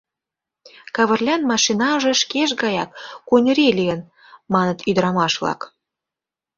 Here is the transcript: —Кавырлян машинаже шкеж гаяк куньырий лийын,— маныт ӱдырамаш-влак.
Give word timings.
—Кавырлян 0.95 1.41
машинаже 1.51 2.11
шкеж 2.21 2.49
гаяк 2.61 2.89
куньырий 3.27 3.73
лийын,— 3.79 4.01
маныт 4.53 4.79
ӱдырамаш-влак. 4.89 5.61